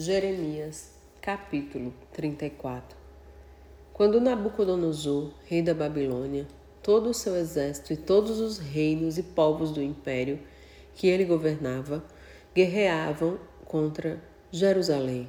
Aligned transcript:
Jeremias, 0.00 0.92
capítulo 1.20 1.92
34 2.12 2.96
Quando 3.92 4.20
Nabucodonosor, 4.20 5.32
rei 5.44 5.60
da 5.60 5.74
Babilônia, 5.74 6.46
todo 6.80 7.10
o 7.10 7.14
seu 7.14 7.34
exército 7.34 7.92
e 7.92 7.96
todos 7.96 8.38
os 8.38 8.58
reinos 8.58 9.18
e 9.18 9.24
povos 9.24 9.72
do 9.72 9.82
império 9.82 10.38
que 10.94 11.08
ele 11.08 11.24
governava, 11.24 12.04
guerreavam 12.54 13.40
contra 13.64 14.22
Jerusalém 14.52 15.28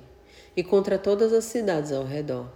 e 0.55 0.63
contra 0.63 0.99
todas 0.99 1.33
as 1.33 1.45
cidades 1.45 1.91
ao 1.91 2.03
redor. 2.03 2.47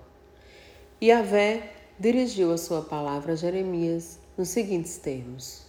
E 1.01 1.11
Avé 1.11 1.71
dirigiu 1.99 2.51
a 2.51 2.59
sua 2.59 2.83
palavra 2.83 3.33
a 3.33 3.35
Jeremias 3.35 4.19
nos 4.37 4.49
seguintes 4.49 4.99
termos: 4.99 5.65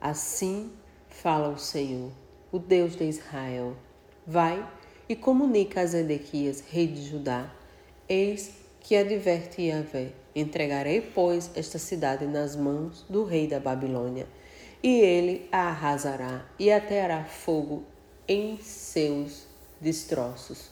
Assim 0.00 0.72
fala 1.10 1.50
o 1.50 1.58
Senhor, 1.58 2.10
o 2.50 2.58
Deus 2.58 2.96
de 2.96 3.04
Israel: 3.04 3.76
Vai 4.26 4.66
e 5.08 5.14
comunica 5.14 5.80
a 5.80 5.86
Zedequias, 5.86 6.62
rei 6.70 6.86
de 6.86 7.02
Judá: 7.02 7.50
Eis 8.08 8.52
que 8.80 8.96
adverte 8.96 9.62
Yahvé: 9.62 10.12
Entregarei, 10.34 11.00
pois, 11.00 11.50
esta 11.54 11.78
cidade 11.78 12.26
nas 12.26 12.56
mãos 12.56 13.04
do 13.08 13.24
rei 13.24 13.46
da 13.46 13.60
Babilônia, 13.60 14.26
e 14.82 15.00
ele 15.00 15.48
a 15.52 15.68
arrasará 15.68 16.46
e 16.58 16.70
ateará 16.70 17.24
fogo 17.24 17.84
em 18.26 18.58
seus 18.58 19.46
destroços. 19.80 20.70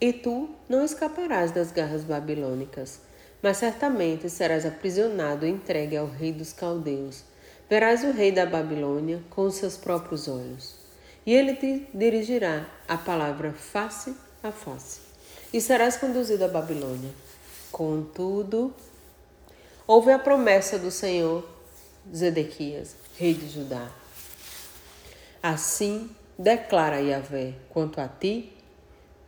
E 0.00 0.12
tu 0.12 0.50
não 0.68 0.84
escaparás 0.84 1.52
das 1.52 1.70
garras 1.70 2.02
babilônicas, 2.02 3.00
mas 3.40 3.58
certamente 3.58 4.28
serás 4.28 4.66
aprisionado 4.66 5.46
e 5.46 5.50
entregue 5.50 5.96
ao 5.96 6.06
rei 6.06 6.32
dos 6.32 6.52
caldeus. 6.52 7.24
Verás 7.70 8.02
o 8.02 8.10
rei 8.10 8.32
da 8.32 8.44
Babilônia 8.44 9.22
com 9.30 9.48
seus 9.50 9.76
próprios 9.76 10.26
olhos 10.28 10.81
e 11.24 11.32
ele 11.32 11.54
te 11.54 11.86
dirigirá 11.94 12.66
a 12.88 12.96
palavra 12.96 13.52
face 13.52 14.14
a 14.42 14.50
face, 14.50 15.00
e 15.52 15.60
serás 15.60 15.96
conduzido 15.96 16.44
à 16.44 16.48
Babilônia. 16.48 17.10
Contudo, 17.70 18.74
houve 19.86 20.10
a 20.10 20.18
promessa 20.18 20.78
do 20.78 20.90
Senhor 20.90 21.48
Zedequias, 22.14 22.96
rei 23.16 23.34
de 23.34 23.48
Judá. 23.48 23.88
Assim 25.42 26.10
declara 26.38 27.00
Yahvé: 27.00 27.54
quanto 27.70 28.00
a 28.00 28.08
ti, 28.08 28.52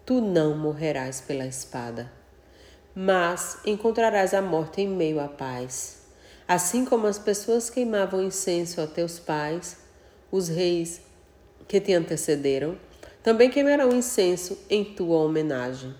tu 0.04 0.20
não 0.20 0.56
morrerás 0.56 1.20
pela 1.20 1.46
espada, 1.46 2.10
mas 2.94 3.58
encontrarás 3.64 4.34
a 4.34 4.42
morte 4.42 4.80
em 4.80 4.88
meio 4.88 5.20
à 5.20 5.28
paz. 5.28 6.02
Assim 6.46 6.84
como 6.84 7.06
as 7.06 7.18
pessoas 7.18 7.70
queimavam 7.70 8.22
incenso 8.22 8.80
a 8.80 8.86
teus 8.86 9.18
pais, 9.18 9.78
os 10.30 10.48
reis 10.48 11.00
que 11.66 11.80
te 11.80 11.92
antecederam, 11.92 12.76
também 13.22 13.50
queimarão 13.50 13.90
incenso 13.90 14.58
em 14.68 14.84
tua 14.84 15.18
homenagem 15.18 15.94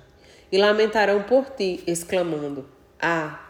e 0.53 0.59
lamentarão 0.59 1.23
por 1.23 1.51
ti, 1.51 1.83
exclamando: 1.87 2.67
Ah, 3.01 3.49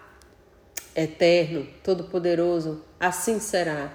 Eterno, 0.94 1.66
Todo-Poderoso, 1.82 2.82
assim 3.00 3.40
será, 3.40 3.92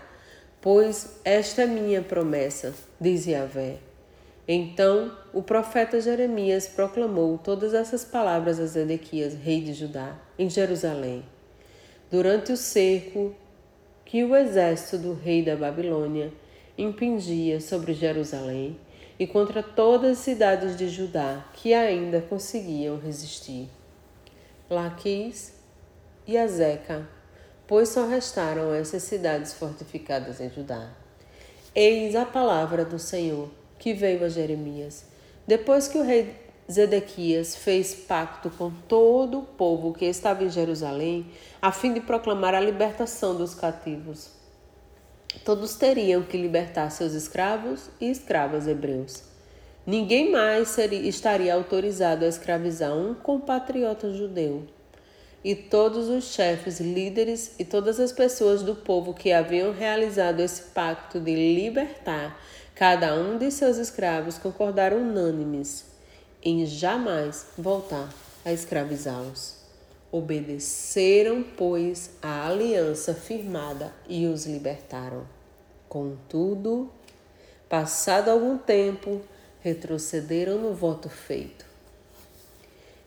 pois 0.61 1.19
esta 1.23 1.61
é 1.61 1.65
minha 1.65 2.01
promessa, 2.01 2.73
diz 2.99 3.25
Yahvé. 3.25 3.77
Então 4.45 5.15
o 5.31 5.41
profeta 5.41 6.01
Jeremias 6.01 6.67
proclamou 6.67 7.37
todas 7.37 7.73
essas 7.73 8.03
palavras 8.03 8.59
a 8.59 8.65
Zedequias, 8.65 9.33
rei 9.35 9.61
de 9.61 9.73
Judá, 9.73 10.15
em 10.37 10.49
Jerusalém. 10.49 11.23
Durante 12.11 12.51
o 12.51 12.57
cerco 12.57 13.33
que 14.03 14.23
o 14.23 14.35
exército 14.35 14.97
do 14.97 15.13
rei 15.13 15.43
da 15.43 15.55
Babilônia 15.55 16.33
impingia 16.81 17.59
sobre 17.59 17.93
Jerusalém 17.93 18.79
e 19.19 19.27
contra 19.27 19.61
todas 19.61 20.11
as 20.11 20.17
cidades 20.19 20.77
de 20.77 20.87
Judá 20.87 21.45
que 21.53 21.73
ainda 21.73 22.21
conseguiam 22.21 22.97
resistir. 22.97 23.67
Laquis 24.69 25.53
e 26.25 26.37
Azeca, 26.37 27.05
pois 27.67 27.89
só 27.89 28.07
restaram 28.07 28.73
essas 28.73 29.03
cidades 29.03 29.53
fortificadas 29.53 30.39
em 30.39 30.49
Judá. 30.49 30.89
Eis 31.75 32.15
a 32.15 32.25
palavra 32.25 32.85
do 32.85 32.97
Senhor 32.97 33.49
que 33.77 33.93
veio 33.93 34.23
a 34.23 34.29
Jeremias, 34.29 35.05
depois 35.45 35.87
que 35.87 35.97
o 35.97 36.03
rei 36.03 36.33
Zedequias 36.71 37.55
fez 37.55 37.93
pacto 37.93 38.49
com 38.51 38.71
todo 38.87 39.39
o 39.39 39.43
povo 39.43 39.93
que 39.93 40.05
estava 40.05 40.43
em 40.43 40.49
Jerusalém, 40.49 41.25
a 41.61 41.71
fim 41.71 41.93
de 41.93 41.99
proclamar 41.99 42.53
a 42.53 42.59
libertação 42.59 43.35
dos 43.35 43.55
cativos 43.55 44.38
todos 45.45 45.75
teriam 45.75 46.23
que 46.23 46.37
libertar 46.37 46.89
seus 46.89 47.13
escravos 47.13 47.89
e 47.99 48.09
escravas 48.09 48.67
hebreus. 48.67 49.23
Ninguém 49.85 50.31
mais 50.31 50.69
seria, 50.69 51.07
estaria 51.07 51.53
autorizado 51.53 52.25
a 52.25 52.27
escravizar 52.27 52.95
um 52.95 53.13
compatriota 53.13 54.13
judeu. 54.13 54.67
E 55.43 55.55
todos 55.55 56.09
os 56.09 56.25
chefes, 56.33 56.79
líderes 56.79 57.55
e 57.57 57.63
todas 57.63 57.99
as 57.99 58.11
pessoas 58.11 58.61
do 58.61 58.75
povo 58.75 59.13
que 59.13 59.31
haviam 59.31 59.71
realizado 59.71 60.41
esse 60.41 60.63
pacto 60.73 61.19
de 61.19 61.33
libertar 61.33 62.37
cada 62.75 63.13
um 63.13 63.37
de 63.37 63.51
seus 63.51 63.77
escravos 63.77 64.37
concordaram 64.37 64.97
unânimes 64.97 65.85
em 66.41 66.65
jamais 66.65 67.47
voltar 67.57 68.09
a 68.45 68.53
escravizá-los. 68.53 69.55
Obedeceram, 70.11 71.43
pois, 71.43 72.11
à 72.21 72.47
aliança 72.47 73.13
firmada 73.13 73.93
e 74.07 74.25
os 74.25 74.45
libertaram. 74.45 75.25
Contudo, 75.87 76.89
passado 77.67 78.29
algum 78.29 78.57
tempo, 78.57 79.21
retrocederam 79.61 80.57
no 80.57 80.73
voto 80.73 81.09
feito 81.09 81.65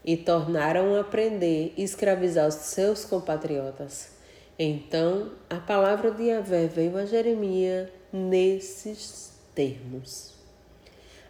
e 0.05 0.17
tornaram 0.17 0.99
a 0.99 1.05
prender 1.05 1.73
e 1.77 1.83
escravizar 1.83 2.49
os 2.49 2.55
seus 2.55 3.05
compatriotas. 3.05 4.11
Então 4.59 5.33
a 5.49 5.57
palavra 5.57 6.11
de 6.11 6.25
Yahvé 6.25 6.67
veio 6.67 6.97
a 6.97 7.07
Jeremias 7.07 7.89
nesses 8.13 9.33
termos. 9.55 10.35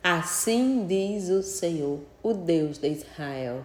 Assim 0.02 0.86
diz 0.86 1.28
o 1.28 1.42
Senhor, 1.42 2.00
o 2.22 2.32
Deus 2.32 2.78
de 2.78 2.88
Israel 2.88 3.64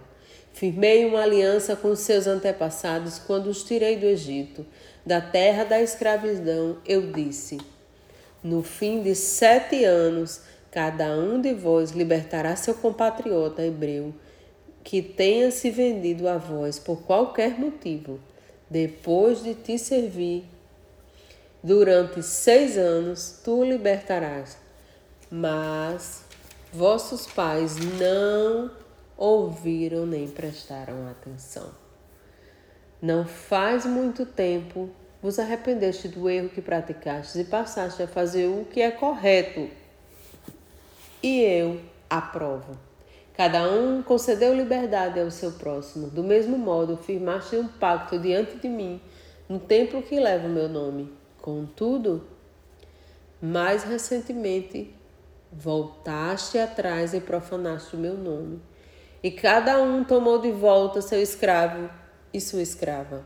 Firmei 0.57 1.05
uma 1.05 1.21
aliança 1.21 1.75
com 1.75 1.95
seus 1.95 2.25
antepassados 2.25 3.19
quando 3.19 3.45
os 3.45 3.63
tirei 3.63 3.95
do 3.95 4.07
Egito, 4.07 4.65
da 5.05 5.21
terra 5.21 5.63
da 5.63 5.79
escravidão. 5.79 6.77
Eu 6.83 7.11
disse: 7.11 7.59
No 8.41 8.63
fim 8.63 9.03
de 9.03 9.13
sete 9.13 9.85
anos, 9.85 10.41
cada 10.71 11.15
um 11.15 11.39
de 11.39 11.53
vós 11.53 11.91
libertará 11.91 12.55
seu 12.55 12.73
compatriota 12.73 13.63
hebreu 13.63 14.11
que 14.83 14.99
tenha 14.99 15.51
se 15.51 15.69
vendido 15.69 16.27
a 16.27 16.39
vós 16.39 16.79
por 16.79 17.03
qualquer 17.03 17.59
motivo, 17.59 18.19
depois 18.67 19.43
de 19.43 19.53
te 19.53 19.77
servir. 19.77 20.43
Durante 21.61 22.23
seis 22.23 22.79
anos 22.79 23.41
tu 23.43 23.59
o 23.59 23.63
libertarás, 23.63 24.57
mas 25.29 26.23
vossos 26.73 27.27
pais 27.27 27.75
não 27.99 28.86
ouviram 29.17 30.05
nem 30.05 30.27
prestaram 30.27 31.07
atenção. 31.09 31.71
Não 33.01 33.25
faz 33.25 33.85
muito 33.85 34.25
tempo 34.25 34.89
vos 35.21 35.39
arrependeste 35.39 36.07
do 36.07 36.29
erro 36.29 36.49
que 36.49 36.61
praticaste 36.61 37.39
e 37.39 37.43
passaste 37.43 38.03
a 38.03 38.07
fazer 38.07 38.47
o 38.47 38.65
que 38.65 38.79
é 38.79 38.91
correto. 38.91 39.67
E 41.21 41.41
eu 41.41 41.81
aprovo. 42.07 42.77
Cada 43.35 43.69
um 43.71 44.01
concedeu 44.01 44.55
liberdade 44.55 45.19
ao 45.19 45.29
seu 45.29 45.51
próximo. 45.51 46.09
Do 46.09 46.23
mesmo 46.23 46.57
modo, 46.57 46.97
firmaste 46.97 47.55
um 47.55 47.67
pacto 47.67 48.17
diante 48.19 48.57
de 48.57 48.67
mim, 48.67 49.01
no 49.47 49.59
templo 49.59 50.01
que 50.01 50.19
leva 50.19 50.47
o 50.47 50.51
meu 50.51 50.67
nome. 50.67 51.11
Contudo, 51.39 52.23
mais 53.39 53.83
recentemente, 53.83 54.93
voltaste 55.51 56.57
atrás 56.57 57.13
e 57.13 57.21
profanaste 57.21 57.95
o 57.95 57.99
meu 57.99 58.15
nome 58.15 58.59
e 59.27 59.31
cada 59.31 59.81
um 59.81 60.05
tomou 60.05 60.39
de 60.39 60.53
volta 60.53 61.01
seu 61.01 61.21
escravo 61.21 61.89
e 62.33 62.39
sua 62.39 62.61
escrava, 62.61 63.25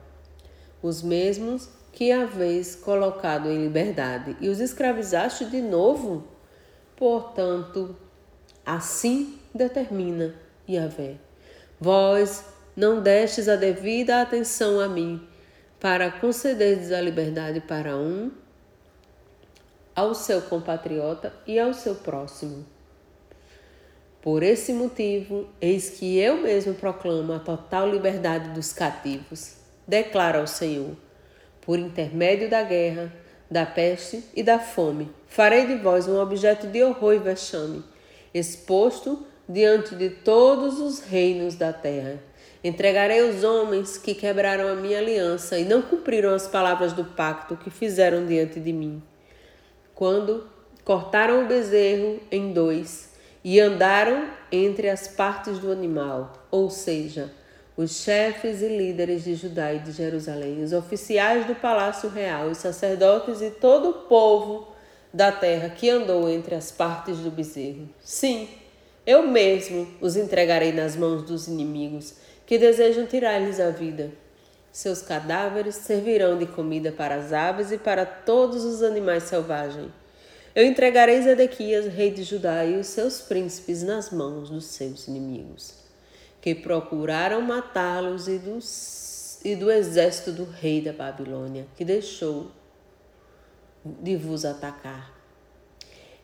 os 0.82 1.04
mesmos 1.04 1.70
que 1.92 2.12
haveis 2.12 2.76
colocado 2.76 3.48
em 3.48 3.62
liberdade, 3.62 4.36
e 4.42 4.50
os 4.50 4.60
escravizaste 4.60 5.46
de 5.46 5.62
novo? 5.62 6.24
Portanto, 6.96 7.96
assim 8.66 9.38
determina 9.54 10.34
Yahvé. 10.68 11.18
Vós 11.80 12.46
não 12.76 13.00
destes 13.00 13.48
a 13.48 13.56
devida 13.56 14.24
atenção 14.24 14.80
a 14.80 14.88
mim, 14.88 15.22
para 15.80 16.10
concederdes 16.10 16.92
a 16.92 17.00
liberdade 17.00 17.62
para 17.62 17.96
um, 17.96 18.32
ao 19.96 20.16
seu 20.16 20.42
compatriota 20.42 21.32
e 21.46 21.60
ao 21.60 21.76
seu 21.76 21.94
próximo. 21.94 22.66
Por 24.22 24.44
esse 24.44 24.72
motivo, 24.72 25.48
eis 25.60 25.90
que 25.90 26.20
eu 26.20 26.38
mesmo 26.38 26.76
proclamo 26.76 27.34
a 27.34 27.40
total 27.40 27.90
liberdade 27.90 28.50
dos 28.50 28.72
cativos, 28.72 29.56
declara 29.88 30.40
ao 30.40 30.46
Senhor. 30.46 30.96
Por 31.60 31.80
intermédio 31.80 32.48
da 32.48 32.62
guerra, 32.62 33.12
da 33.50 33.66
peste 33.66 34.24
e 34.36 34.44
da 34.44 34.60
fome, 34.60 35.10
farei 35.28 35.66
de 35.66 35.76
vós 35.76 36.08
um 36.08 36.20
objeto 36.20 36.68
de 36.68 36.84
horror 36.84 37.16
e 37.16 37.18
vexame, 37.18 37.84
exposto 38.32 39.26
diante 39.50 39.96
de 39.96 40.12
todos 40.12 40.80
os 40.80 41.00
reinos 41.00 41.56
da 41.56 41.74
terra. 41.74 42.22
Entregarei 42.64 43.24
os 43.24 43.44
homens 43.44 43.98
que 43.98 44.14
quebraram 44.14 44.68
a 44.68 44.76
minha 44.76 45.00
aliança 45.00 45.58
e 45.58 45.66
não 45.66 45.82
cumpriram 45.82 46.32
as 46.32 46.48
palavras 46.48 46.94
do 46.94 47.04
pacto 47.04 47.58
que 47.58 47.72
fizeram 47.72 48.24
diante 48.28 48.60
de 48.60 48.72
mim. 48.72 49.02
Quando 49.96 50.46
cortaram 50.86 51.44
o 51.44 51.48
bezerro 51.48 52.20
em 52.32 52.54
dois 52.54 53.11
e 53.44 53.60
andaram 53.60 54.30
entre 54.52 54.90
as 54.90 55.08
partes 55.08 55.60
do 55.60 55.72
animal, 55.72 56.34
ou 56.52 56.70
seja, 56.70 57.32
os 57.76 58.02
chefes 58.02 58.62
e 58.62 58.68
líderes 58.68 59.24
de 59.24 59.36
Judá 59.36 59.74
e 59.74 59.80
de 59.80 59.92
Jerusalém, 59.92 60.64
os 60.64 60.74
oficiais 60.74 61.46
do 61.46 61.56
palácio 61.56 62.10
real, 62.10 62.48
os 62.48 62.58
sacerdotes 62.58 63.42
e 63.42 63.50
todo 63.50 63.90
o 63.90 63.94
povo 63.94 64.68
da 65.14 65.32
terra 65.32 65.70
que 65.70 65.90
andou 65.90 66.30
entre 66.30 66.56
as 66.56 66.72
partes 66.72 67.18
do 67.18 67.32
bezerro. 67.32 67.90
Sim, 68.02 68.48
eu 69.06 69.28
mesmo 69.28 69.88
os 70.00 70.16
entregarei 70.16 70.72
nas 70.72 70.96
mãos 70.96 71.24
dos 71.24 71.48
inimigos 71.48 72.14
que 72.46 72.58
desejam 72.58 73.06
tirar-lhes 73.06 73.60
a 73.60 73.70
vida. 73.70 74.12
Seus 74.72 75.02
cadáveres 75.02 75.76
servirão 75.76 76.38
de 76.38 76.46
comida 76.46 76.92
para 76.92 77.16
as 77.16 77.34
aves 77.34 77.72
e 77.72 77.78
para 77.78 78.06
todos 78.06 78.64
os 78.64 78.84
animais 78.84 79.24
selvagens. 79.24 80.01
Eu 80.54 80.66
entregarei 80.66 81.22
Zedequias, 81.22 81.88
rei 81.88 82.12
de 82.12 82.24
Judá, 82.24 82.66
e 82.66 82.76
os 82.76 82.88
seus 82.88 83.22
príncipes 83.22 83.84
nas 83.84 84.12
mãos 84.12 84.50
dos 84.50 84.66
seus 84.66 85.08
inimigos, 85.08 85.76
que 86.42 86.54
procuraram 86.54 87.42
matá-los 87.42 88.28
e, 88.28 88.42
e 89.46 89.56
do 89.56 89.72
exército 89.72 90.34
do 90.34 90.44
rei 90.44 90.82
da 90.82 90.92
Babilônia, 90.92 91.66
que 91.78 91.86
deixou 91.86 92.52
de 93.86 94.18
vos 94.18 94.44
atacar. 94.44 95.14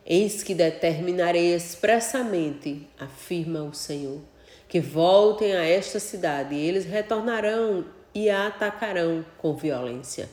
Eis 0.04 0.42
que 0.42 0.54
determinarei 0.54 1.54
expressamente, 1.54 2.86
afirma 2.98 3.62
o 3.62 3.72
Senhor, 3.72 4.20
que 4.68 4.78
voltem 4.78 5.56
a 5.56 5.64
esta 5.64 5.98
cidade, 5.98 6.54
e 6.54 6.60
eles 6.60 6.84
retornarão 6.84 7.86
e 8.14 8.28
a 8.28 8.46
atacarão 8.46 9.24
com 9.38 9.56
violência 9.56 10.28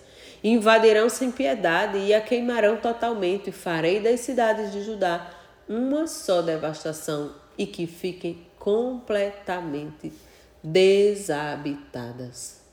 invadirão 0.50 1.10
sem 1.10 1.32
piedade 1.32 1.98
e 1.98 2.14
a 2.14 2.22
queimarão 2.22 2.78
totalmente. 2.78 3.52
Farei 3.52 4.00
das 4.00 4.20
cidades 4.20 4.72
de 4.72 4.84
Judá 4.84 5.32
uma 5.68 6.06
só 6.06 6.42
devastação 6.42 7.34
e 7.58 7.66
que 7.66 7.88
fiquem 7.88 8.46
completamente 8.60 10.14
desabitadas. 10.64 12.65